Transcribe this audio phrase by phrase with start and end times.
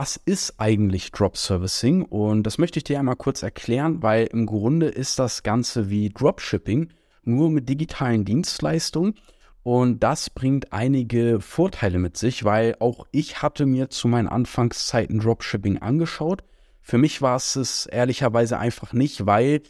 [0.00, 2.04] Was ist eigentlich Drop Servicing?
[2.04, 6.08] Und das möchte ich dir einmal kurz erklären, weil im Grunde ist das Ganze wie
[6.08, 6.90] Dropshipping,
[7.24, 9.14] nur mit digitalen Dienstleistungen.
[9.64, 15.18] Und das bringt einige Vorteile mit sich, weil auch ich hatte mir zu meinen Anfangszeiten
[15.18, 16.44] Dropshipping angeschaut.
[16.80, 19.62] Für mich war es es ehrlicherweise einfach nicht, weil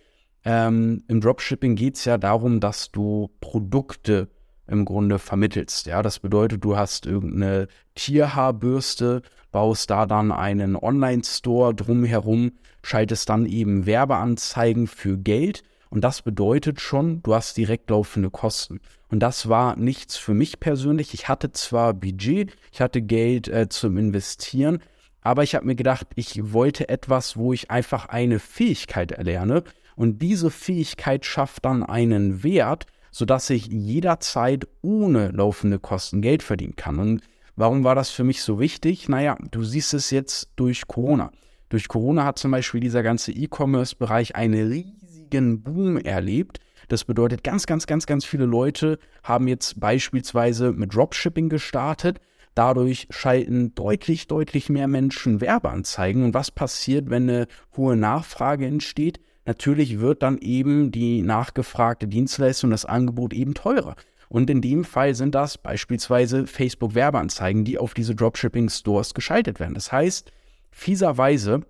[0.44, 4.28] ähm, im Dropshipping geht es ja darum, dass du Produkte
[4.66, 5.86] im Grunde vermittelst.
[5.86, 13.46] Ja, das bedeutet, du hast irgendeine Tierhaarbürste, baust da dann einen Online-Store drumherum, schaltest dann
[13.46, 18.80] eben Werbeanzeigen für Geld und das bedeutet schon, du hast direkt laufende Kosten.
[19.10, 21.14] Und das war nichts für mich persönlich.
[21.14, 24.80] Ich hatte zwar Budget, ich hatte Geld äh, zum Investieren,
[25.22, 29.64] aber ich habe mir gedacht, ich wollte etwas, wo ich einfach eine Fähigkeit erlerne.
[29.96, 36.76] Und diese Fähigkeit schafft dann einen Wert, sodass ich jederzeit ohne laufende Kosten Geld verdienen
[36.76, 36.98] kann.
[36.98, 37.22] Und
[37.58, 39.08] warum war das für mich so wichtig?
[39.08, 41.30] Naja, du siehst es jetzt durch Corona.
[41.68, 46.60] Durch Corona hat zum Beispiel dieser ganze E-Commerce-Bereich einen riesigen Boom erlebt.
[46.88, 52.20] Das bedeutet, ganz, ganz, ganz, ganz viele Leute haben jetzt beispielsweise mit Dropshipping gestartet.
[52.54, 56.24] Dadurch schalten deutlich, deutlich mehr Menschen Werbeanzeigen.
[56.24, 59.20] Und was passiert, wenn eine hohe Nachfrage entsteht?
[59.48, 63.96] natürlich wird dann eben die nachgefragte Dienstleistung, das Angebot eben teurer.
[64.28, 69.74] Und in dem Fall sind das beispielsweise Facebook-Werbeanzeigen, die auf diese Dropshipping-Stores geschaltet werden.
[69.74, 70.30] Das heißt,
[70.70, 71.62] fieserweise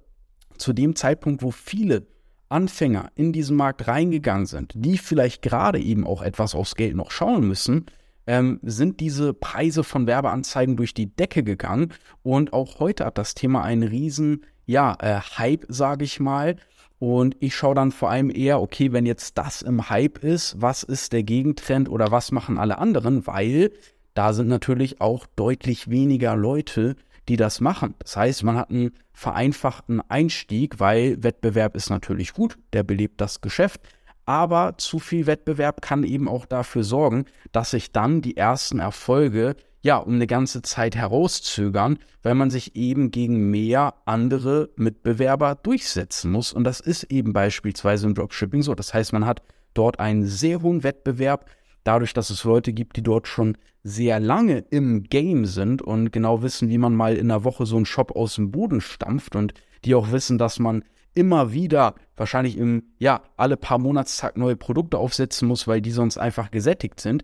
[0.56, 2.06] zu dem Zeitpunkt, wo viele
[2.48, 7.10] Anfänger in diesen Markt reingegangen sind, die vielleicht gerade eben auch etwas aufs Geld noch
[7.10, 7.86] schauen müssen,
[8.26, 11.92] ähm, sind diese Preise von Werbeanzeigen durch die Decke gegangen.
[12.22, 16.56] Und auch heute hat das Thema einen riesen, ja, äh, Hype, sage ich mal.
[16.98, 20.82] Und ich schaue dann vor allem eher, okay, wenn jetzt das im Hype ist, was
[20.82, 23.26] ist der Gegentrend oder was machen alle anderen?
[23.26, 23.70] Weil
[24.14, 26.96] da sind natürlich auch deutlich weniger Leute,
[27.28, 27.94] die das machen.
[28.00, 33.40] Das heißt, man hat einen vereinfachten Einstieg, weil Wettbewerb ist natürlich gut, der belebt das
[33.40, 33.80] Geschäft.
[34.24, 39.56] Aber zu viel Wettbewerb kann eben auch dafür sorgen, dass sich dann die ersten Erfolge
[39.80, 46.32] ja, um eine ganze Zeit herauszögern, weil man sich eben gegen mehr andere Mitbewerber durchsetzen
[46.32, 46.52] muss.
[46.52, 48.74] Und das ist eben beispielsweise im Dropshipping so.
[48.74, 49.42] Das heißt, man hat
[49.74, 51.46] dort einen sehr hohen Wettbewerb,
[51.84, 56.42] dadurch, dass es Leute gibt, die dort schon sehr lange im Game sind und genau
[56.42, 59.54] wissen, wie man mal in einer Woche so einen Shop aus dem Boden stampft und
[59.84, 60.84] die auch wissen, dass man
[61.14, 66.18] immer wieder wahrscheinlich im, ja, alle paar Monatstag neue Produkte aufsetzen muss, weil die sonst
[66.18, 67.22] einfach gesättigt sind.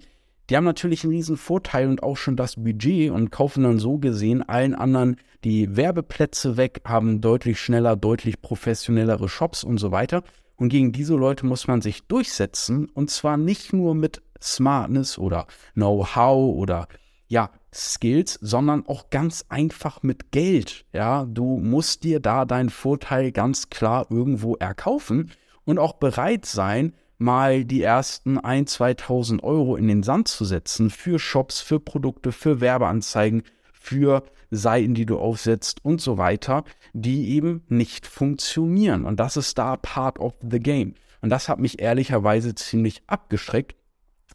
[0.50, 3.98] Die haben natürlich einen riesen Vorteil und auch schon das Budget und kaufen dann so
[3.98, 10.22] gesehen allen anderen die Werbeplätze weg, haben deutlich schneller, deutlich professionellere Shops und so weiter.
[10.56, 15.46] Und gegen diese Leute muss man sich durchsetzen und zwar nicht nur mit Smartness oder
[15.74, 16.88] Know-how oder
[17.26, 20.84] ja, Skills, sondern auch ganz einfach mit Geld.
[20.92, 25.32] Ja, du musst dir da deinen Vorteil ganz klar irgendwo erkaufen
[25.64, 26.92] und auch bereit sein,
[27.24, 32.30] mal die ersten 1.000, 2.000 Euro in den Sand zu setzen für Shops, für Produkte,
[32.30, 33.42] für Werbeanzeigen,
[33.72, 39.04] für Seiten, die du aufsetzt und so weiter, die eben nicht funktionieren.
[39.04, 40.94] Und das ist da part of the game.
[41.20, 43.74] Und das hat mich ehrlicherweise ziemlich abgeschreckt.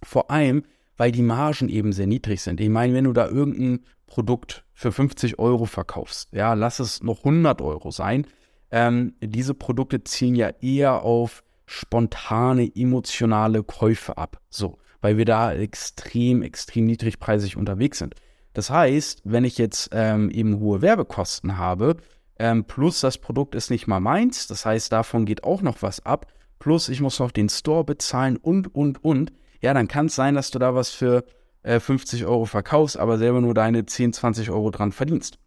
[0.03, 0.63] Vor allem,
[0.97, 2.59] weil die Margen eben sehr niedrig sind.
[2.59, 7.19] Ich meine, wenn du da irgendein Produkt für 50 Euro verkaufst, ja, lass es noch
[7.19, 8.25] 100 Euro sein.
[8.71, 14.41] Ähm, diese Produkte zielen ja eher auf spontane, emotionale Käufe ab.
[14.49, 18.15] So, weil wir da extrem, extrem niedrigpreisig unterwegs sind.
[18.53, 21.97] Das heißt, wenn ich jetzt ähm, eben hohe Werbekosten habe,
[22.39, 26.03] ähm, plus das Produkt ist nicht mal meins, das heißt, davon geht auch noch was
[26.03, 26.25] ab,
[26.57, 29.31] plus ich muss noch den Store bezahlen und, und, und,
[29.61, 31.23] ja, dann kann es sein, dass du da was für
[31.61, 35.37] äh, 50 Euro verkaufst, aber selber nur deine 10, 20 Euro dran verdienst.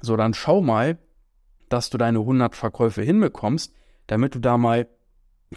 [0.00, 0.96] So, dann schau mal,
[1.68, 3.74] dass du deine 100 Verkäufe hinbekommst,
[4.06, 4.88] damit du da mal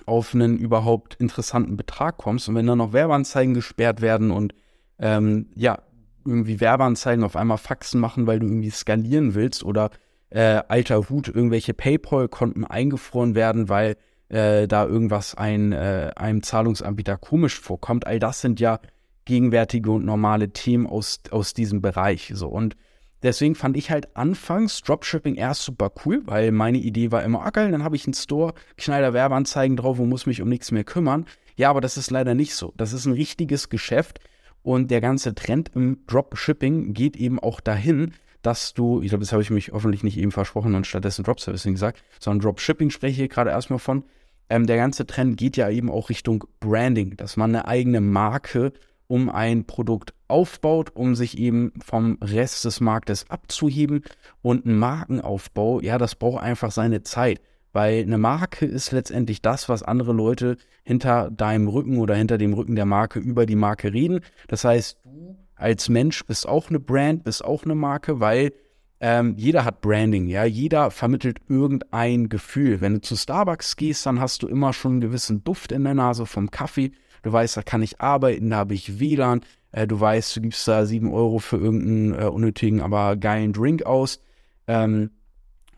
[0.05, 2.49] auf einen überhaupt interessanten Betrag kommst.
[2.49, 4.53] Und wenn dann noch Werbeanzeigen gesperrt werden und
[4.99, 5.79] ähm, ja,
[6.25, 9.89] irgendwie Werbeanzeigen auf einmal Faxen machen, weil du irgendwie skalieren willst oder
[10.29, 13.97] äh, alter Hut, irgendwelche PayPal-Konten eingefroren werden, weil
[14.29, 18.07] äh, da irgendwas ein, äh, einem Zahlungsanbieter komisch vorkommt.
[18.07, 18.79] All das sind ja
[19.25, 22.31] gegenwärtige und normale Themen aus, aus diesem Bereich.
[22.33, 22.47] So.
[22.47, 22.75] Und
[23.23, 27.49] Deswegen fand ich halt anfangs Dropshipping erst super cool, weil meine Idee war immer, ah
[27.49, 30.83] geil, dann habe ich einen Store, knall Werbeanzeigen drauf und muss mich um nichts mehr
[30.83, 31.25] kümmern.
[31.55, 32.73] Ja, aber das ist leider nicht so.
[32.75, 34.19] Das ist ein richtiges Geschäft
[34.61, 39.31] und der ganze Trend im Dropshipping geht eben auch dahin, dass du, ich glaube, das
[39.31, 43.17] habe ich mich hoffentlich nicht eben versprochen und stattdessen Dropservicing gesagt, sondern Dropshipping spreche ich
[43.17, 44.03] hier gerade erstmal von.
[44.49, 48.73] Ähm, der ganze Trend geht ja eben auch Richtung Branding, dass man eine eigene Marke
[49.13, 54.01] um ein Produkt aufbaut, um sich eben vom Rest des Marktes abzuheben.
[54.41, 57.39] Und ein Markenaufbau, ja, das braucht einfach seine Zeit.
[57.73, 62.55] Weil eine Marke ist letztendlich das, was andere Leute hinter deinem Rücken oder hinter dem
[62.55, 64.21] Rücken der Marke über die Marke reden.
[64.47, 68.51] Das heißt, du als Mensch bist auch eine Brand, bist auch eine Marke, weil
[68.99, 72.81] ähm, jeder hat Branding, ja, jeder vermittelt irgendein Gefühl.
[72.81, 75.93] Wenn du zu Starbucks gehst, dann hast du immer schon einen gewissen Duft in der
[75.93, 76.93] Nase vom Kaffee.
[77.23, 79.41] Du weißt, da kann ich arbeiten, da habe ich WLAN.
[79.71, 83.85] Äh, du weißt, du gibst da sieben Euro für irgendeinen äh, unnötigen, aber geilen Drink
[83.85, 84.21] aus.
[84.67, 85.09] Ähm,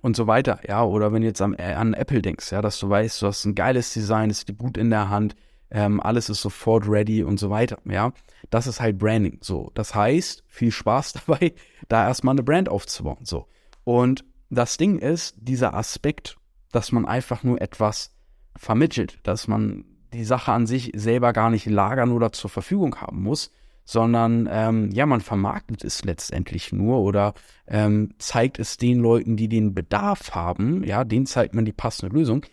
[0.01, 2.77] und so weiter, ja, oder wenn du jetzt an, äh, an Apple denkst, ja, dass
[2.80, 5.36] du weißt, du hast ein geiles Design, es ist gut in der Hand,
[5.71, 8.13] ähm, alles ist sofort ready und so weiter, ja,
[8.51, 11.56] das ist halt Branding, so, das heißt, viel Spaß dabei,
[11.88, 13.47] da erstmal eine Brand aufzubauen, so,
[13.83, 16.38] und das Ding ist, dieser Aspekt,
[16.71, 18.13] dass man einfach nur etwas
[18.56, 19.86] vermittelt, dass man
[20.16, 23.52] die Sache an sich selber gar nicht lagern oder zur Verfügung haben muss,
[23.86, 27.34] sondern ähm, ja, man vermarktet es letztendlich nur oder
[27.68, 32.16] ähm, zeigt es den Leuten, die den Bedarf haben, ja, denen zeigt man die passende
[32.16, 32.46] Lösung.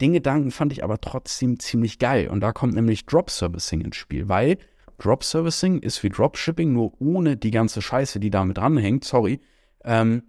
[0.00, 3.96] Den Gedanken fand ich aber trotzdem ziemlich geil und da kommt nämlich Drop Servicing ins
[3.96, 4.58] Spiel, weil
[4.98, 9.40] Drop Servicing ist wie Dropshipping, nur ohne die ganze Scheiße, die damit dranhängt, sorry,
[9.84, 10.22] ähm,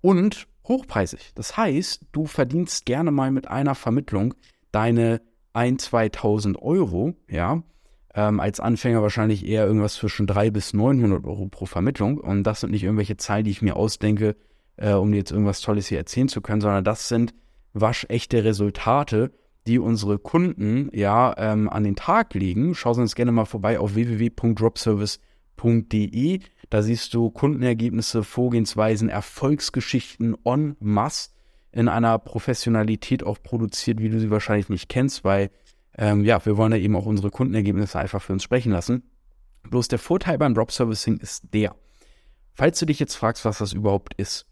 [0.00, 1.32] und hochpreisig.
[1.34, 4.34] Das heißt, du verdienst gerne mal mit einer Vermittlung
[4.72, 5.20] deine
[5.54, 7.62] 1.000, 2.000 Euro, ja,
[8.14, 12.18] ähm, als Anfänger wahrscheinlich eher irgendwas zwischen 300 bis 900 Euro pro Vermittlung.
[12.18, 14.36] Und das sind nicht irgendwelche Zahlen, die ich mir ausdenke,
[14.76, 17.34] äh, um dir jetzt irgendwas Tolles hier erzählen zu können, sondern das sind
[17.72, 19.32] waschechte Resultate,
[19.66, 22.74] die unsere Kunden ja ähm, an den Tag legen.
[22.74, 26.40] Schau uns gerne mal vorbei auf www.dropservice.de.
[26.70, 31.30] Da siehst du Kundenergebnisse, Vorgehensweisen, Erfolgsgeschichten en masse
[31.74, 35.50] in einer Professionalität auch produziert, wie du sie wahrscheinlich nicht kennst, weil
[35.98, 39.02] ähm, ja, wir wollen ja eben auch unsere Kundenergebnisse einfach für uns sprechen lassen.
[39.64, 41.74] Bloß der Vorteil beim Drop Servicing ist der,
[42.54, 44.46] falls du dich jetzt fragst, was das überhaupt ist,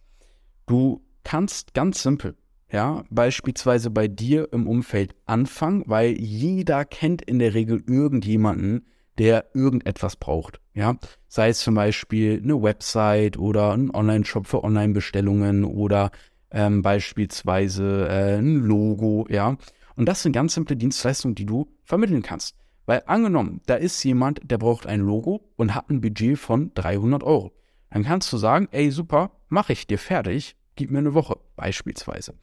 [0.66, 2.36] du kannst ganz simpel,
[2.70, 8.86] ja, beispielsweise bei dir im Umfeld anfangen, weil jeder kennt in der Regel irgendjemanden,
[9.18, 10.60] der irgendetwas braucht.
[10.74, 10.96] Ja,
[11.28, 16.10] sei es zum Beispiel eine Website oder ein Online-Shop für Online-Bestellungen oder
[16.52, 19.56] ähm, beispielsweise äh, ein Logo, ja.
[19.96, 22.56] Und das sind ganz simple Dienstleistungen, die du vermitteln kannst.
[22.86, 27.22] Weil angenommen, da ist jemand, der braucht ein Logo und hat ein Budget von 300
[27.22, 27.52] Euro.
[27.90, 32.34] Dann kannst du sagen, ey super, mache ich dir fertig, gib mir eine Woche beispielsweise.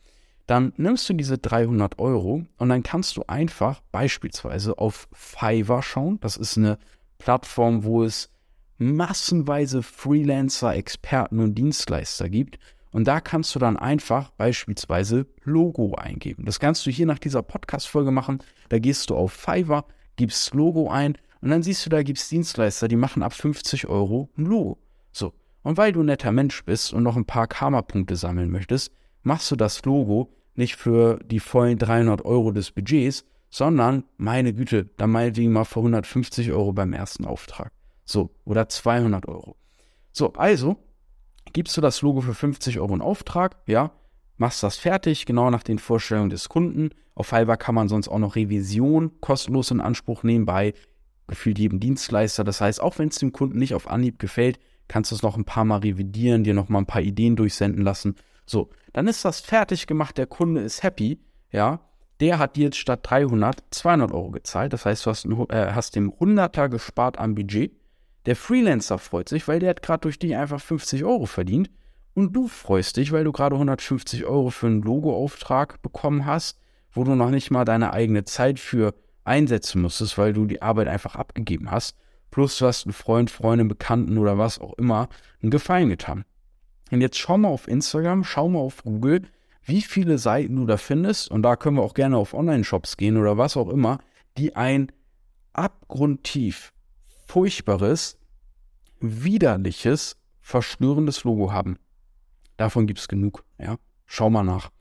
[0.46, 6.20] Dann nimmst du diese 300 Euro und dann kannst du einfach beispielsweise auf Fiverr schauen.
[6.22, 6.80] Das ist eine
[7.18, 8.32] Plattform, wo es
[8.78, 12.58] massenweise Freelancer, Experten und Dienstleister gibt
[12.92, 16.46] und da kannst du dann einfach beispielsweise Logo eingeben.
[16.46, 18.40] Das kannst du hier nach dieser Podcast-Folge machen.
[18.70, 22.30] Da gehst du auf Fiverr, gibst Logo ein und dann siehst du, da gibt es
[22.30, 24.78] Dienstleister, die machen ab 50 Euro ein Logo.
[25.12, 25.34] So.
[25.62, 28.92] Und weil du ein netter Mensch bist und noch ein paar Karma-Punkte sammeln möchtest,
[29.24, 34.90] machst du das Logo nicht für die vollen 300 Euro des Budgets, sondern, meine Güte,
[34.98, 37.72] dann meinetwegen mal für 150 Euro beim ersten Auftrag.
[38.06, 39.56] So, oder 200 Euro.
[40.12, 40.78] So, also
[41.54, 43.92] gibst du das Logo für 50 Euro in Auftrag, ja,
[44.38, 46.90] machst das fertig, genau nach den Vorstellungen des Kunden.
[47.16, 50.74] Auf Fiverr kann man sonst auch noch Revision kostenlos in Anspruch nehmen bei
[51.28, 52.44] gefühlt jedem Dienstleister.
[52.44, 55.38] Das heißt, auch wenn es dem Kunden nicht auf Anhieb gefällt, kannst du es noch
[55.38, 58.16] ein paar Mal revidieren, dir noch mal ein paar Ideen durchsenden lassen.
[58.46, 61.20] So, dann ist das fertig gemacht, der Kunde ist happy,
[61.52, 61.82] ja.
[62.20, 64.74] Der hat dir jetzt statt 300 200 Euro gezahlt.
[64.74, 67.79] Das heißt, du hast, äh, hast dem 100er gespart am Budget
[68.30, 71.72] der Freelancer freut sich, weil der hat gerade durch dich einfach 50 Euro verdient.
[72.14, 76.60] Und du freust dich, weil du gerade 150 Euro für einen Logoauftrag bekommen hast,
[76.92, 78.94] wo du noch nicht mal deine eigene Zeit für
[79.24, 81.98] einsetzen musstest, weil du die Arbeit einfach abgegeben hast.
[82.30, 85.10] Plus du hast einen Freund, Freundin, Bekannten oder was auch immer
[85.42, 86.24] einen Gefallen getan.
[86.92, 89.24] Und jetzt schau mal auf Instagram, schau mal auf Google,
[89.64, 91.32] wie viele Seiten du da findest.
[91.32, 93.98] Und da können wir auch gerne auf Online-Shops gehen oder was auch immer,
[94.38, 94.92] die ein
[95.54, 96.74] abgrundtief
[97.26, 98.19] furchtbares,
[99.00, 101.78] widerliches, verstörendes Logo haben.
[102.58, 103.78] Davon gibt es genug, ja.
[104.06, 104.72] Schau mal nach.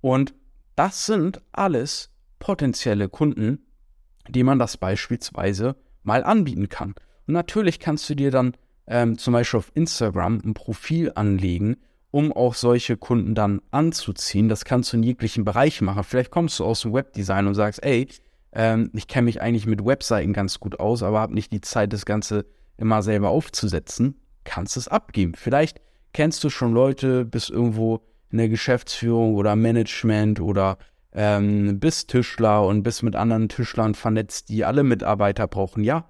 [0.00, 0.34] Und
[0.74, 3.66] das sind alles potenzielle Kunden,
[4.28, 6.94] die man das beispielsweise mal anbieten kann.
[7.26, 8.56] Und natürlich kannst du dir dann
[8.86, 11.76] ähm, zum Beispiel auf Instagram ein Profil anlegen,
[12.10, 14.48] um auch solche Kunden dann anzuziehen.
[14.48, 16.04] Das kannst du in jeglichen Bereichen machen.
[16.04, 18.08] Vielleicht kommst du aus dem Webdesign und sagst, ey,
[18.52, 21.92] ähm, ich kenne mich eigentlich mit Webseiten ganz gut aus, aber habe nicht die Zeit,
[21.92, 22.46] das Ganze
[22.76, 24.20] immer selber aufzusetzen.
[24.44, 25.34] Kannst es abgeben.
[25.34, 25.80] Vielleicht
[26.12, 28.00] kennst du schon Leute, bist irgendwo
[28.30, 30.78] in der Geschäftsführung oder Management oder
[31.12, 35.84] ähm, bist Tischler und bist mit anderen Tischlern vernetzt, die alle Mitarbeiter brauchen.
[35.84, 36.08] Ja,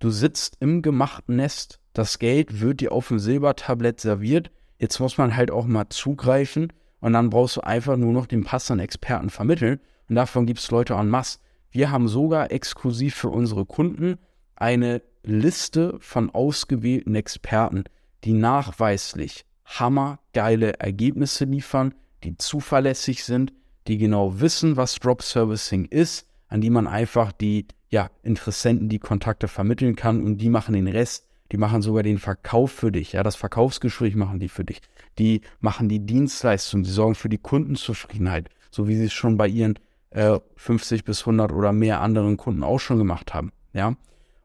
[0.00, 4.52] Du sitzt im gemachten Nest, das Geld wird dir auf dem Silbertablett serviert.
[4.78, 8.44] Jetzt muss man halt auch mal zugreifen und dann brauchst du einfach nur noch den
[8.44, 9.80] passenden Experten vermitteln.
[10.08, 11.40] Und davon gibt es Leute en masse.
[11.72, 14.18] Wir haben sogar exklusiv für unsere Kunden
[14.54, 17.84] eine Liste von ausgewählten Experten,
[18.24, 21.94] die nachweislich hammergeile Ergebnisse liefern,
[22.24, 23.52] die zuverlässig sind,
[23.86, 28.98] die genau wissen, was Drop Servicing ist, an die man einfach die ja, Interessenten, die
[28.98, 31.26] Kontakte vermitteln kann und die machen den Rest.
[31.52, 33.12] Die machen sogar den Verkauf für dich.
[33.12, 34.82] Ja, das Verkaufsgespräch machen die für dich.
[35.18, 39.48] Die machen die Dienstleistung, die sorgen für die Kundenzufriedenheit, so wie sie es schon bei
[39.48, 39.78] ihren
[40.10, 43.52] äh, 50 bis 100 oder mehr anderen Kunden auch schon gemacht haben.
[43.72, 43.96] Ja,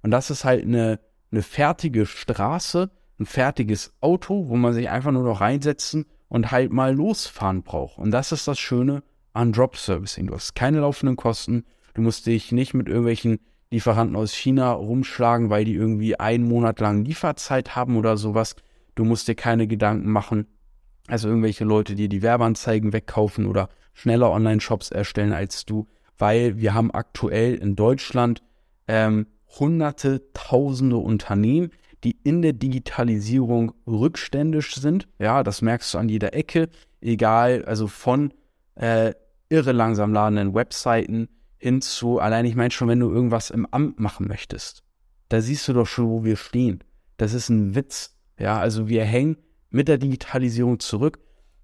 [0.03, 0.99] und das ist halt eine,
[1.31, 6.71] eine fertige Straße, ein fertiges Auto, wo man sich einfach nur noch reinsetzen und halt
[6.71, 7.97] mal losfahren braucht.
[7.97, 10.27] Und das ist das Schöne an Drop Servicing.
[10.27, 11.63] Du hast keine laufenden Kosten.
[11.93, 13.39] Du musst dich nicht mit irgendwelchen
[13.71, 18.55] Lieferanten aus China rumschlagen, weil die irgendwie einen Monat lang Lieferzeit haben oder sowas.
[18.95, 20.47] Du musst dir keine Gedanken machen.
[21.07, 26.73] Also irgendwelche Leute, die die Werbeanzeigen wegkaufen oder schneller Online-Shops erstellen als du, weil wir
[26.73, 28.43] haben aktuell in Deutschland
[28.87, 29.27] ähm,
[29.59, 31.71] hunderte, tausende Unternehmen,
[32.03, 35.07] die in der Digitalisierung rückständisch sind.
[35.19, 36.69] Ja, das merkst du an jeder Ecke,
[37.01, 38.33] egal, also von
[38.75, 39.13] äh,
[39.49, 43.99] irre langsam ladenden Webseiten hin zu, allein ich meine schon, wenn du irgendwas im Amt
[43.99, 44.83] machen möchtest,
[45.29, 46.83] da siehst du doch schon, wo wir stehen.
[47.17, 48.15] Das ist ein Witz.
[48.37, 49.37] Ja, also wir hängen
[49.69, 51.19] mit der Digitalisierung zurück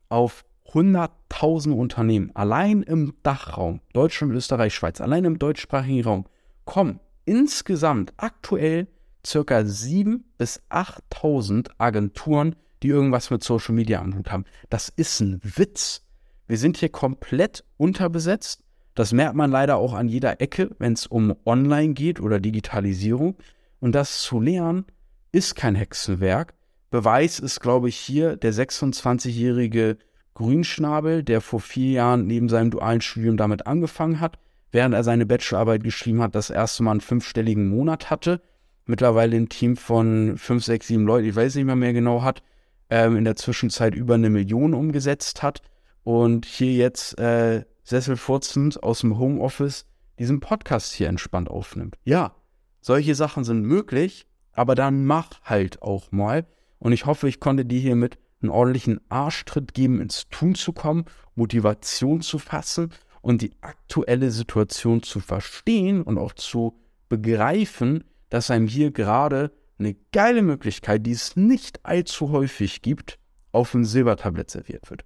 [0.08, 6.26] auf hunderttausende Unternehmen, allein im Dachraum, Deutschland, Österreich, Schweiz, allein im deutschsprachigen Raum,
[6.66, 8.88] kommen insgesamt aktuell
[9.26, 14.46] circa 7.000 bis 8.000 Agenturen, die irgendwas mit Social Media am Hut haben.
[14.72, 16.02] Das ist ein Witz.
[16.48, 18.64] Wir sind hier komplett unterbesetzt.
[18.96, 23.36] Das merkt man leider auch an jeder Ecke, wenn es um Online geht oder Digitalisierung.
[23.80, 24.86] Und das zu lernen
[25.32, 26.56] ist kein Hexenwerk.
[26.90, 30.00] Beweis ist, glaube ich, hier der 26-jährige
[30.34, 34.40] Grünschnabel, der vor vier Jahren neben seinem dualen Studium damit angefangen hat,
[34.72, 38.42] während er seine Bachelorarbeit geschrieben hat, das erste Mal einen fünfstelligen Monat hatte,
[38.86, 42.44] mittlerweile ein Team von fünf, sechs, sieben Leuten, ich weiß nicht mehr mehr genau hat,
[42.90, 45.62] ähm, in der Zwischenzeit über eine Million umgesetzt hat
[46.04, 49.86] und hier jetzt äh, sesselfurzend aus dem Homeoffice
[50.18, 51.98] diesen Podcast hier entspannt aufnimmt.
[52.04, 52.36] Ja,
[52.82, 56.46] solche Sachen sind möglich, aber dann mach halt auch mal.
[56.80, 61.06] Und ich hoffe, ich konnte dir hiermit einen ordentlichen Arschtritt geben, ins Tun zu kommen,
[61.36, 68.68] Motivation zu fassen und die aktuelle Situation zu verstehen und auch zu begreifen, dass einem
[68.68, 73.18] hier gerade eine geile Möglichkeit, die es nicht allzu häufig gibt,
[73.52, 75.06] auf dem Silbertablett serviert wird.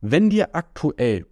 [0.00, 1.26] Wenn dir aktuell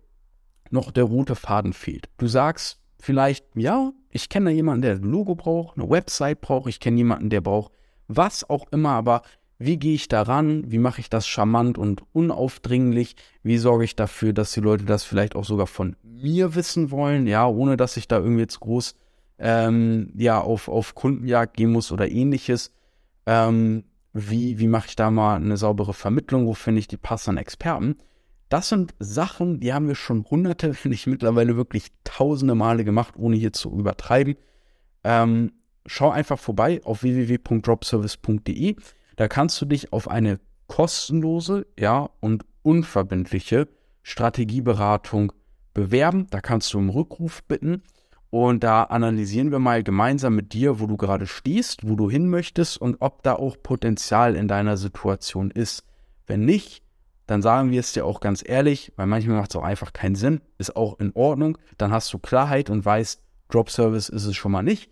[0.70, 5.34] noch der rote Faden fehlt, du sagst vielleicht, ja, ich kenne jemanden, der ein Logo
[5.34, 7.72] braucht, eine Website braucht, ich kenne jemanden, der braucht
[8.08, 9.22] was auch immer, aber
[9.58, 10.70] wie gehe ich daran?
[10.70, 13.16] Wie mache ich das charmant und unaufdringlich?
[13.42, 17.26] Wie sorge ich dafür, dass die Leute das vielleicht auch sogar von mir wissen wollen?
[17.26, 18.94] Ja, ohne dass ich da irgendwie jetzt groß
[19.38, 22.72] ähm, ja, auf, auf Kundenjagd gehen muss oder ähnliches.
[23.26, 26.46] Ähm, wie, wie mache ich da mal eine saubere Vermittlung?
[26.46, 27.96] Wo finde ich die passenden Experten?
[28.48, 33.14] Das sind Sachen, die haben wir schon hunderte, finde ich mittlerweile wirklich tausende Male gemacht,
[33.16, 34.36] ohne hier zu übertreiben.
[35.04, 35.52] Ähm,
[35.86, 38.76] schau einfach vorbei auf www.dropservice.de.
[39.16, 43.68] Da kannst du dich auf eine kostenlose, ja, und unverbindliche
[44.02, 45.32] Strategieberatung
[45.74, 46.26] bewerben.
[46.30, 47.82] Da kannst du um Rückruf bitten.
[48.30, 52.28] Und da analysieren wir mal gemeinsam mit dir, wo du gerade stehst, wo du hin
[52.28, 55.84] möchtest und ob da auch Potenzial in deiner Situation ist.
[56.26, 56.82] Wenn nicht,
[57.26, 60.16] dann sagen wir es dir auch ganz ehrlich, weil manchmal macht es auch einfach keinen
[60.16, 61.56] Sinn, ist auch in Ordnung.
[61.78, 64.90] Dann hast du Klarheit und weißt, Drop Service ist es schon mal nicht.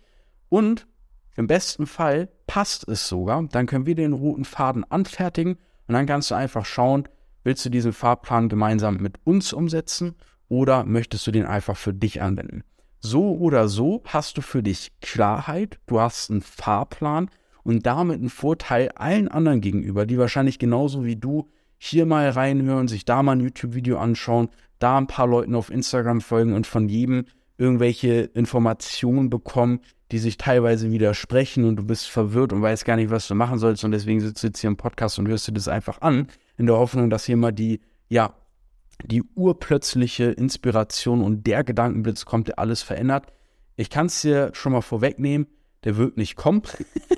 [0.49, 0.87] Und
[1.35, 3.43] im besten Fall passt es sogar.
[3.51, 7.07] Dann können wir den roten Faden anfertigen und dann kannst du einfach schauen,
[7.43, 10.15] willst du diesen Fahrplan gemeinsam mit uns umsetzen
[10.47, 12.63] oder möchtest du den einfach für dich anwenden?
[12.99, 17.29] So oder so hast du für dich Klarheit, du hast einen Fahrplan
[17.63, 22.87] und damit einen Vorteil allen anderen gegenüber, die wahrscheinlich genauso wie du hier mal reinhören,
[22.87, 24.49] sich da mal ein YouTube-Video anschauen,
[24.79, 27.25] da ein paar Leuten auf Instagram folgen und von jedem
[27.57, 29.79] irgendwelche Informationen bekommen,
[30.11, 33.57] die sich teilweise widersprechen und du bist verwirrt und weißt gar nicht, was du machen
[33.57, 36.27] sollst und deswegen sitzt du jetzt hier im Podcast und hörst dir das einfach an,
[36.57, 38.33] in der Hoffnung, dass hier mal die, ja,
[39.03, 43.27] die urplötzliche Inspiration und der Gedankenblitz kommt, der alles verändert.
[43.75, 45.47] Ich kann es dir schon mal vorwegnehmen,
[45.83, 46.61] der wird nicht kommen,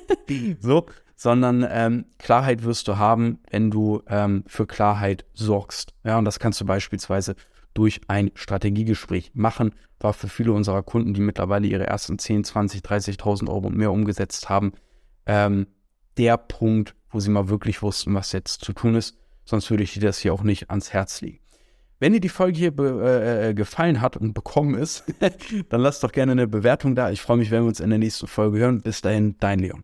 [0.60, 5.94] so, sondern ähm, Klarheit wirst du haben, wenn du ähm, für Klarheit sorgst.
[6.04, 7.36] Ja, und das kannst du beispielsweise
[7.78, 9.76] durch ein Strategiegespräch machen.
[10.00, 13.92] War für viele unserer Kunden, die mittlerweile ihre ersten 10, 20, 30.000 Euro und mehr
[13.92, 14.74] umgesetzt haben,
[15.28, 15.68] ähm,
[16.18, 19.16] der Punkt, wo sie mal wirklich wussten, was jetzt zu tun ist.
[19.46, 21.40] Sonst würde ich dir das hier auch nicht ans Herz legen.
[22.00, 25.04] Wenn dir die Folge hier äh, äh, gefallen hat und bekommen ist,
[25.70, 27.12] dann lass doch gerne eine Bewertung da.
[27.12, 28.82] Ich freue mich, wenn wir uns in der nächsten Folge hören.
[28.82, 29.84] Bis dahin, dein Leon.